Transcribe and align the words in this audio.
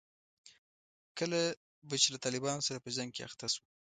کله 1.17 1.39
به 1.87 1.95
چې 2.01 2.07
له 2.13 2.17
طالبانو 2.25 2.65
سره 2.67 2.83
په 2.83 2.89
جنګ 2.95 3.09
کې 3.15 3.25
اخته 3.27 3.47
شوو. 3.53 3.67